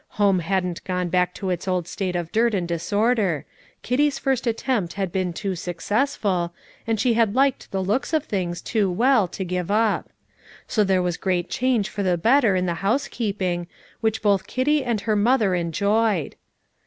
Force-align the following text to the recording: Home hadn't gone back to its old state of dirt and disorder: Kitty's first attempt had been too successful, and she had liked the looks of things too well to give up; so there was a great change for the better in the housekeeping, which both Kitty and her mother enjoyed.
Home 0.17 0.39
hadn't 0.39 0.83
gone 0.83 1.09
back 1.09 1.31
to 1.35 1.51
its 1.51 1.67
old 1.67 1.87
state 1.87 2.15
of 2.15 2.31
dirt 2.31 2.55
and 2.55 2.67
disorder: 2.67 3.45
Kitty's 3.83 4.17
first 4.17 4.47
attempt 4.47 4.93
had 4.93 5.11
been 5.11 5.31
too 5.31 5.53
successful, 5.55 6.55
and 6.87 6.99
she 6.99 7.13
had 7.13 7.35
liked 7.35 7.69
the 7.69 7.83
looks 7.83 8.11
of 8.11 8.23
things 8.25 8.63
too 8.63 8.89
well 8.89 9.27
to 9.27 9.45
give 9.45 9.69
up; 9.69 10.09
so 10.67 10.83
there 10.83 11.03
was 11.03 11.17
a 11.17 11.19
great 11.19 11.51
change 11.51 11.87
for 11.87 12.01
the 12.01 12.17
better 12.17 12.55
in 12.55 12.65
the 12.65 12.73
housekeeping, 12.81 13.67
which 13.99 14.23
both 14.23 14.47
Kitty 14.47 14.83
and 14.83 15.01
her 15.01 15.15
mother 15.15 15.53
enjoyed. 15.53 16.35